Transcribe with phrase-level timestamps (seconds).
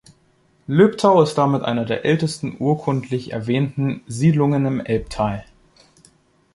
[0.65, 5.45] Löbtau ist damit eine der ältesten urkundlich erwähnten Siedlungen im Elbtal.